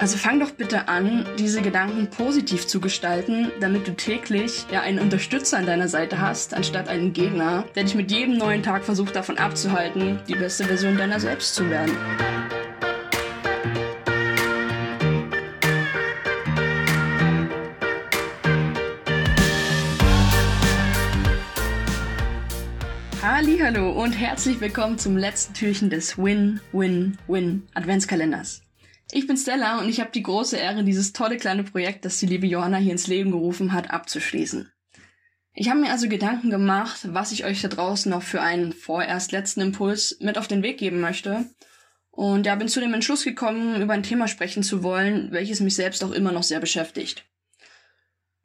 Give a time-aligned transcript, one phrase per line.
[0.00, 5.00] Also fang doch bitte an, diese Gedanken positiv zu gestalten, damit du täglich ja einen
[5.00, 9.16] Unterstützer an deiner Seite hast, anstatt einen Gegner, der dich mit jedem neuen Tag versucht
[9.16, 11.96] davon abzuhalten, die beste Version deiner selbst zu werden.
[23.60, 28.62] Hallo und herzlich willkommen zum letzten Türchen des Win-Win-Win Adventskalenders.
[29.10, 32.26] Ich bin Stella und ich habe die große Ehre, dieses tolle kleine Projekt, das die
[32.26, 34.70] liebe Johanna hier ins Leben gerufen hat, abzuschließen.
[35.54, 39.32] Ich habe mir also Gedanken gemacht, was ich euch da draußen noch für einen vorerst
[39.32, 41.46] letzten Impuls mit auf den Weg geben möchte.
[42.10, 45.74] Und ja, bin zu dem Entschluss gekommen, über ein Thema sprechen zu wollen, welches mich
[45.74, 47.24] selbst auch immer noch sehr beschäftigt.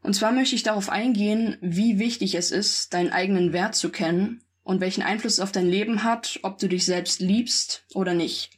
[0.02, 4.44] Und zwar möchte ich darauf eingehen, wie wichtig es ist, deinen eigenen Wert zu kennen
[4.64, 8.52] und welchen Einfluss es auf dein Leben hat, ob du dich selbst liebst oder nicht.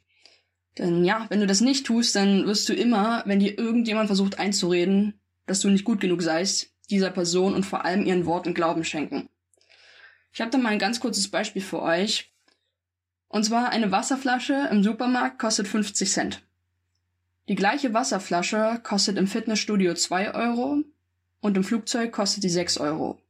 [0.77, 4.39] Denn ja, wenn du das nicht tust, dann wirst du immer, wenn dir irgendjemand versucht
[4.39, 8.83] einzureden, dass du nicht gut genug seist, dieser Person und vor allem ihren Worten Glauben
[8.83, 9.29] schenken.
[10.33, 12.33] Ich habe da mal ein ganz kurzes Beispiel für euch.
[13.29, 16.41] Und zwar eine Wasserflasche im Supermarkt kostet 50 Cent.
[17.47, 20.83] Die gleiche Wasserflasche kostet im Fitnessstudio 2 Euro
[21.41, 23.21] und im Flugzeug kostet die 6 Euro.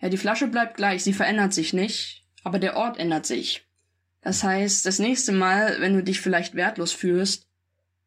[0.00, 3.66] Ja, die Flasche bleibt gleich, sie verändert sich nicht, aber der Ort ändert sich.
[4.22, 7.48] Das heißt, das nächste Mal, wenn du dich vielleicht wertlos fühlst,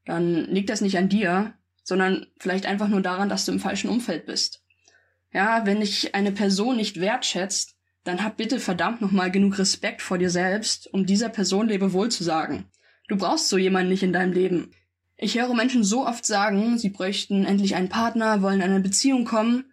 [0.05, 3.89] dann liegt das nicht an dir, sondern vielleicht einfach nur daran, dass du im falschen
[3.89, 4.63] Umfeld bist.
[5.31, 10.17] Ja, wenn dich eine Person nicht wertschätzt, dann hab bitte verdammt nochmal genug Respekt vor
[10.17, 12.65] dir selbst, um dieser Person Lebewohl zu sagen.
[13.07, 14.71] Du brauchst so jemanden nicht in deinem Leben.
[15.17, 19.25] Ich höre Menschen so oft sagen, sie bräuchten endlich einen Partner, wollen in eine Beziehung
[19.25, 19.65] kommen,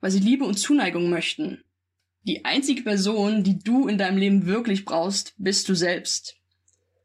[0.00, 1.62] weil sie Liebe und Zuneigung möchten.
[2.26, 6.36] Die einzige Person, die du in deinem Leben wirklich brauchst, bist du selbst.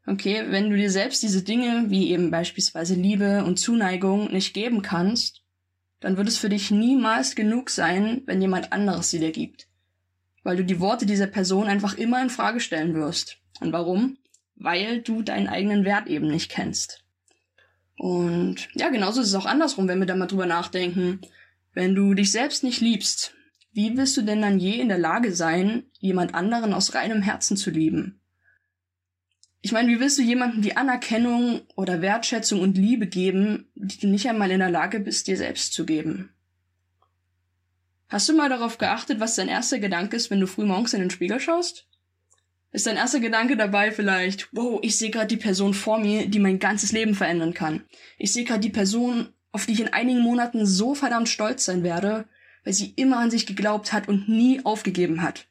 [0.06, 4.80] Okay, wenn du dir selbst diese Dinge, wie eben beispielsweise Liebe und Zuneigung, nicht geben
[4.80, 5.42] kannst,
[6.00, 9.68] dann wird es für dich niemals genug sein, wenn jemand anderes sie dir gibt.
[10.42, 13.36] Weil du die Worte dieser Person einfach immer in Frage stellen wirst.
[13.60, 14.16] Und warum?
[14.56, 17.04] Weil du deinen eigenen Wert eben nicht kennst.
[17.96, 21.20] Und ja, genauso ist es auch andersrum, wenn wir da mal drüber nachdenken.
[21.74, 23.34] Wenn du dich selbst nicht liebst,
[23.72, 27.56] wie willst du denn dann je in der Lage sein, jemand anderen aus reinem Herzen
[27.56, 28.20] zu lieben?
[29.62, 34.08] Ich meine, wie willst du jemandem die Anerkennung oder Wertschätzung und Liebe geben, die du
[34.08, 36.30] nicht einmal in der Lage bist, dir selbst zu geben?
[38.08, 41.00] Hast du mal darauf geachtet, was dein erster Gedanke ist, wenn du früh morgens in
[41.00, 41.86] den Spiegel schaust?
[42.72, 46.38] Ist dein erster Gedanke dabei vielleicht, wow, ich sehe gerade die Person vor mir, die
[46.38, 47.84] mein ganzes Leben verändern kann.
[48.16, 51.82] Ich sehe gerade die Person, auf die ich in einigen Monaten so verdammt stolz sein
[51.82, 52.26] werde,
[52.64, 55.46] weil sie immer an sich geglaubt hat und nie aufgegeben hat.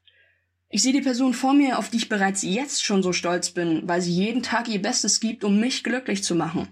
[0.70, 3.88] Ich sehe die Person vor mir, auf die ich bereits jetzt schon so stolz bin,
[3.88, 6.68] weil sie jeden Tag ihr Bestes gibt, um mich glücklich zu machen.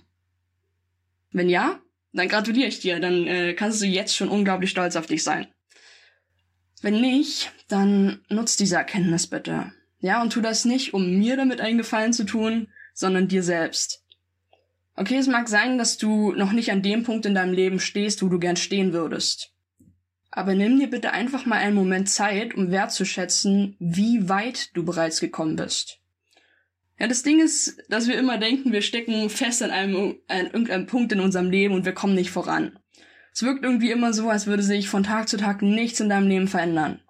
[1.31, 1.79] Wenn ja,
[2.13, 5.47] dann gratuliere ich dir, dann äh, kannst du jetzt schon unglaublich stolz auf dich sein.
[6.81, 9.71] Wenn nicht, dann nutz diese Erkenntnis bitte.
[9.99, 14.03] Ja, und tu das nicht, um mir damit einen Gefallen zu tun, sondern dir selbst.
[14.95, 18.21] Okay, es mag sein, dass du noch nicht an dem Punkt in deinem Leben stehst,
[18.21, 19.53] wo du gern stehen würdest.
[20.37, 25.19] Aber nimm dir bitte einfach mal einen Moment Zeit, um wertzuschätzen, wie weit du bereits
[25.19, 25.97] gekommen bist.
[26.99, 30.85] Ja, das Ding ist, dass wir immer denken, wir stecken fest an einem, an irgendeinem
[30.85, 32.77] Punkt in unserem Leben und wir kommen nicht voran.
[33.33, 36.27] Es wirkt irgendwie immer so, als würde sich von Tag zu Tag nichts in deinem
[36.27, 37.01] Leben verändern.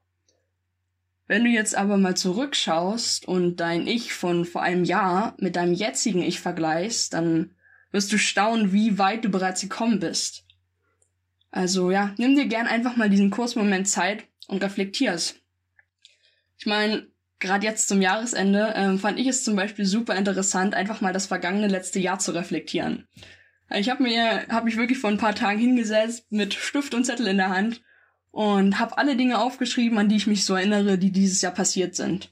[1.27, 5.73] Wenn du jetzt aber mal zurückschaust und dein Ich von vor einem Jahr mit deinem
[5.73, 7.57] jetzigen Ich vergleichst, dann
[7.91, 10.46] wirst du staunen, wie weit du bereits gekommen bist.
[11.57, 15.41] Also ja, nimm dir gern einfach mal diesen Kursmoment Zeit und reflektier's.
[16.59, 17.07] Ich meine,
[17.39, 21.25] gerade jetzt zum Jahresende ähm, fand ich es zum Beispiel super interessant, einfach mal das
[21.25, 23.07] vergangene letzte Jahr zu reflektieren.
[23.71, 27.25] Ich habe mir, habe mich wirklich vor ein paar Tagen hingesetzt mit Stift und Zettel
[27.25, 27.81] in der Hand
[28.29, 31.95] und habe alle Dinge aufgeschrieben, an die ich mich so erinnere, die dieses Jahr passiert
[31.95, 32.29] sind.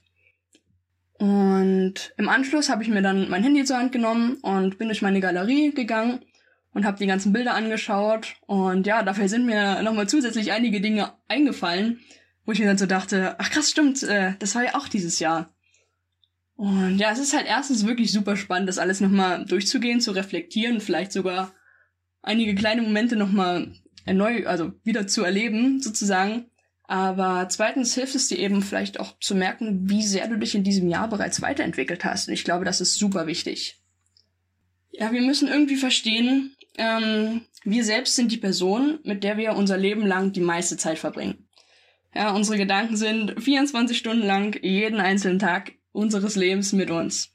[1.17, 5.01] Und im Anschluss habe ich mir dann mein Handy zur Hand genommen und bin durch
[5.01, 6.19] meine Galerie gegangen
[6.75, 11.13] und habe die ganzen Bilder angeschaut und ja, dafür sind mir nochmal zusätzlich einige Dinge
[11.29, 12.01] eingefallen,
[12.45, 15.19] wo ich mir dann so dachte, ach krass, stimmt, äh, das war ja auch dieses
[15.19, 15.55] Jahr.
[16.55, 20.81] Und ja, es ist halt erstens wirklich super spannend, das alles nochmal durchzugehen, zu reflektieren,
[20.81, 21.53] vielleicht sogar
[22.21, 23.73] einige kleine Momente nochmal
[24.05, 26.45] neu, also wieder zu erleben, sozusagen.
[26.83, 30.63] Aber zweitens hilft es dir eben vielleicht auch zu merken, wie sehr du dich in
[30.63, 32.27] diesem Jahr bereits weiterentwickelt hast.
[32.27, 33.81] Und ich glaube, das ist super wichtig.
[34.91, 39.77] Ja, wir müssen irgendwie verstehen, ähm, wir selbst sind die Person, mit der wir unser
[39.77, 41.47] Leben lang die meiste Zeit verbringen.
[42.13, 47.33] Ja, unsere Gedanken sind 24 Stunden lang jeden einzelnen Tag unseres Lebens mit uns.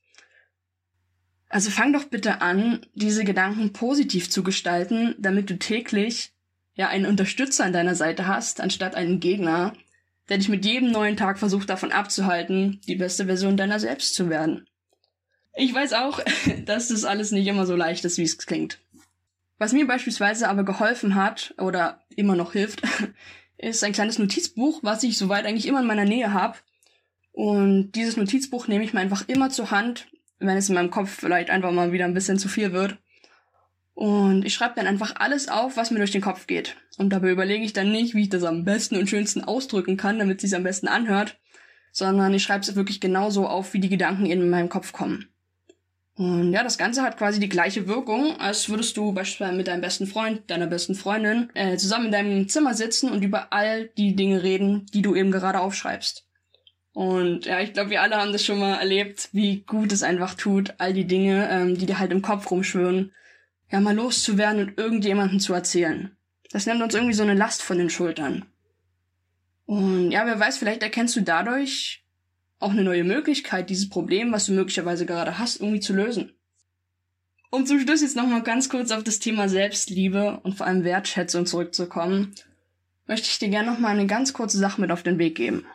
[1.49, 6.33] Also fang doch bitte an, diese Gedanken positiv zu gestalten, damit du täglich
[6.75, 9.75] ja einen Unterstützer an deiner Seite hast, anstatt einen Gegner,
[10.29, 14.31] der dich mit jedem neuen Tag versucht davon abzuhalten, die beste Version deiner selbst zu
[14.31, 14.67] werden.
[15.57, 16.21] Ich weiß auch,
[16.65, 18.79] dass das alles nicht immer so leicht ist, wie es klingt.
[19.61, 22.81] Was mir beispielsweise aber geholfen hat oder immer noch hilft,
[23.59, 26.57] ist ein kleines Notizbuch, was ich soweit eigentlich immer in meiner Nähe habe.
[27.33, 30.09] Und dieses Notizbuch nehme ich mir einfach immer zur Hand,
[30.39, 32.97] wenn es in meinem Kopf vielleicht einfach mal wieder ein bisschen zu viel wird.
[33.93, 36.79] Und ich schreibe dann einfach alles auf, was mir durch den Kopf geht.
[36.97, 40.19] Und dabei überlege ich dann nicht, wie ich das am besten und schönsten ausdrücken kann,
[40.19, 41.39] damit es sich am besten anhört,
[41.93, 45.30] sondern ich schreibe es wirklich genauso auf, wie die Gedanken in meinem Kopf kommen.
[46.21, 49.81] Und ja, das Ganze hat quasi die gleiche Wirkung, als würdest du beispielsweise mit deinem
[49.81, 54.15] besten Freund, deiner besten Freundin äh, zusammen in deinem Zimmer sitzen und über all die
[54.17, 56.27] Dinge reden, die du eben gerade aufschreibst.
[56.93, 60.35] Und ja, ich glaube, wir alle haben das schon mal erlebt, wie gut es einfach
[60.35, 63.13] tut, all die Dinge, ähm, die dir halt im Kopf rumschwören,
[63.71, 66.15] ja mal loszuwerden und irgendjemanden zu erzählen.
[66.53, 68.45] Das nimmt uns irgendwie so eine Last von den Schultern.
[69.65, 72.00] Und ja, wer weiß, vielleicht erkennst du dadurch
[72.61, 76.33] auch eine neue Möglichkeit, dieses Problem, was du möglicherweise gerade hast, irgendwie zu lösen.
[77.51, 81.47] Um zum Schluss jetzt nochmal ganz kurz auf das Thema Selbstliebe und vor allem Wertschätzung
[81.47, 82.35] zurückzukommen,
[83.09, 85.67] möchte ich dir gerne nochmal eine ganz kurze Sache mit auf den Weg geben.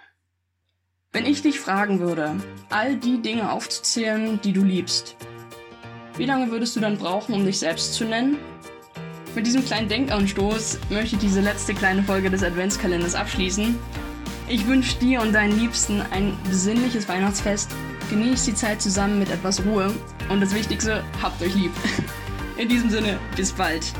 [1.11, 2.35] Wenn ich dich fragen würde,
[2.69, 5.17] all die Dinge aufzuzählen, die du liebst,
[6.17, 8.37] wie lange würdest du dann brauchen, um dich selbst zu nennen?
[9.33, 13.77] Mit diesem kleinen Denkanstoß möchte ich diese letzte kleine Folge des Adventskalenders abschließen
[14.47, 17.71] ich wünsche dir und deinen Liebsten ein besinnliches Weihnachtsfest.
[18.09, 19.93] Genießt die Zeit zusammen mit etwas Ruhe.
[20.29, 21.71] Und das Wichtigste, habt euch lieb.
[22.57, 23.93] In diesem Sinne, bis bald.